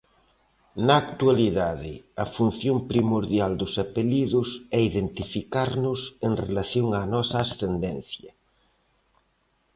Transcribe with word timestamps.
Na 0.85 0.95
actualidade, 1.05 1.93
a 2.23 2.25
función 2.37 2.77
primordial 2.91 3.51
dos 3.61 3.73
apelidos 3.85 4.49
é 4.77 4.79
identificarnos 4.89 5.99
en 6.27 6.31
relación 6.45 6.85
á 6.99 7.01
nosa 7.13 7.37
ascendencia. 7.45 8.31